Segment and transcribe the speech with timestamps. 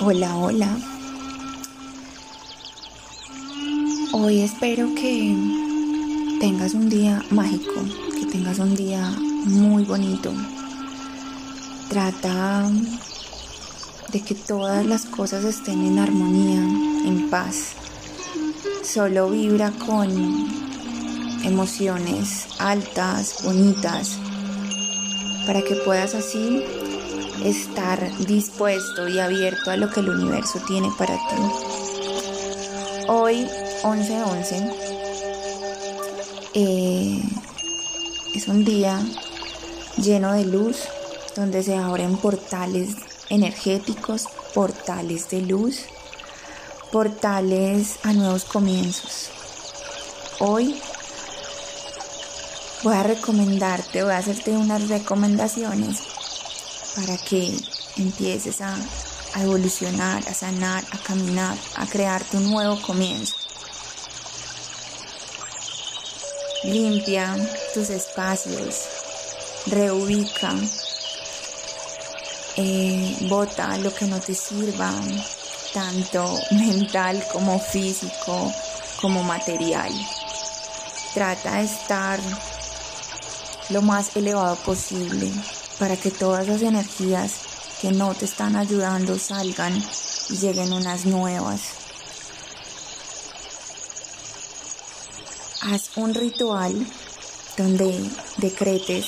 [0.00, 0.78] Hola, hola.
[4.12, 5.34] Hoy espero que
[6.38, 7.72] tengas un día mágico,
[8.14, 10.32] que tengas un día muy bonito.
[11.88, 12.70] Trata
[14.12, 16.60] de que todas las cosas estén en armonía,
[17.04, 17.72] en paz.
[18.84, 20.08] Solo vibra con
[21.42, 24.16] emociones altas, bonitas,
[25.44, 26.62] para que puedas así
[27.44, 31.36] estar dispuesto y abierto a lo que el universo tiene para ti.
[33.08, 33.46] Hoy,
[33.82, 34.74] 11-11,
[36.54, 37.22] eh,
[38.34, 39.00] es un día
[39.96, 40.88] lleno de luz
[41.36, 42.96] donde se abren portales
[43.30, 45.82] energéticos, portales de luz,
[46.92, 49.30] portales a nuevos comienzos.
[50.40, 50.80] Hoy
[52.82, 56.17] voy a recomendarte, voy a hacerte unas recomendaciones
[56.98, 57.56] para que
[57.96, 58.74] empieces a,
[59.36, 63.36] evolucionar, a sanar, a caminar, a crearte un nuevo comienzo.
[66.64, 67.36] Limpia
[67.72, 68.88] tus espacios,
[69.66, 70.52] reubica,
[72.56, 74.90] eh, bota lo que no te sirva,
[75.72, 78.52] tanto mental como físico,
[79.00, 79.92] como material.
[81.14, 82.18] Trata de estar
[83.70, 85.30] lo más elevado posible
[85.78, 87.32] para que todas las energías
[87.80, 89.72] que no te están ayudando salgan
[90.30, 91.60] y lleguen unas nuevas.
[95.62, 96.86] Haz un ritual
[97.56, 99.06] donde decretes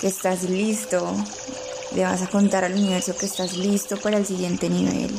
[0.00, 1.14] que estás listo,
[1.94, 5.10] le vas a contar al universo que estás listo para el siguiente nivel.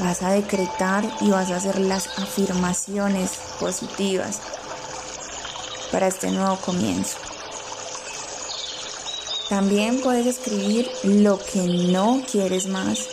[0.00, 4.40] Vas a decretar y vas a hacer las afirmaciones positivas
[5.92, 7.27] para este nuevo comienzo.
[9.48, 13.08] También puedes escribir lo que no quieres más,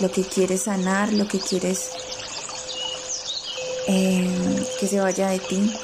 [0.00, 1.90] lo que quieres sanar, lo que quieres
[3.86, 5.74] eh, que se vaya de ti.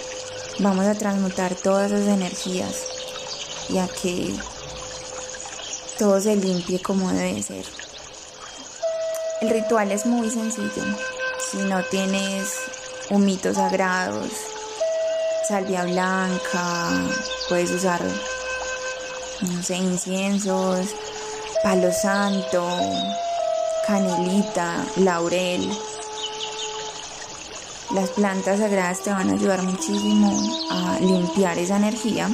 [0.58, 2.84] Vamos a transmutar todas esas energías
[3.70, 4.34] y a que
[5.98, 7.64] todo se limpie como debe ser.
[9.40, 10.84] El ritual es muy sencillo.
[11.50, 12.48] Si no tienes
[13.08, 14.28] humitos sagrados,
[15.48, 16.90] salvia blanca,
[17.48, 18.02] puedes usar
[19.42, 20.94] no sé, inciensos,
[21.62, 22.66] palo santo,
[23.86, 25.68] canelita, laurel.
[27.92, 30.32] Las plantas sagradas te van a ayudar muchísimo
[30.70, 32.28] a limpiar esa energía.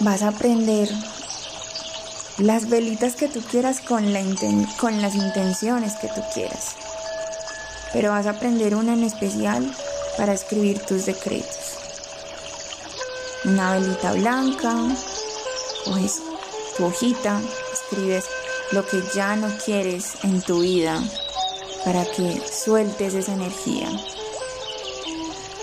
[0.00, 0.88] Vas a aprender
[2.38, 4.22] las velitas que tú quieras con, la
[4.78, 6.76] con las intenciones que tú quieras.
[7.92, 9.74] Pero vas a aprender una en especial
[10.16, 11.59] para escribir tus decretos
[13.44, 14.74] una velita blanca,
[15.84, 16.22] coges
[16.76, 17.40] tu hojita,
[17.72, 18.24] escribes
[18.72, 21.00] lo que ya no quieres en tu vida
[21.84, 23.88] para que sueltes esa energía.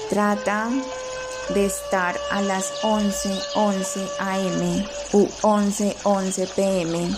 [0.09, 0.69] Trata
[1.53, 7.09] de estar a las 11:11 11 am u 11:11 11 pm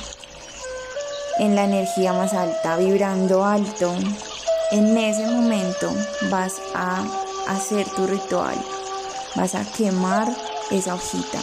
[1.40, 3.94] en la energía más alta, vibrando alto.
[4.72, 5.92] En ese momento
[6.30, 7.04] vas a
[7.48, 8.56] hacer tu ritual,
[9.36, 10.28] vas a quemar
[10.72, 11.40] esa hojita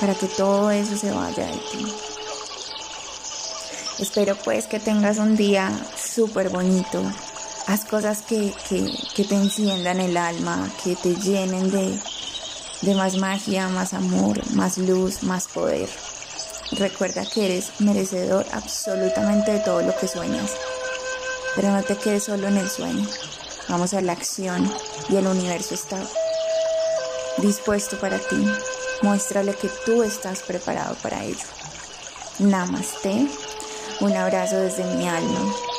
[0.00, 1.94] para que todo eso se vaya de ti.
[3.98, 7.02] Espero pues que tengas un día súper bonito.
[7.66, 8.52] Haz cosas que,
[9.14, 12.00] te enciendan el alma, que te llenen de,
[12.80, 15.90] de más magia, más amor, más luz, más poder.
[16.72, 20.52] Recuerda que eres merecedor absolutamente de todo lo que sueñas.
[21.54, 23.06] Pero no te quedes solo en el sueño.
[23.68, 24.72] Vamos a la acción
[25.10, 26.00] y el universo está
[27.40, 28.44] dispuesto para ti.
[29.02, 31.46] Muéstrale que tú estás preparado para ello.
[32.38, 33.28] Namaste.
[34.00, 35.69] Un abrazo desde mi alma.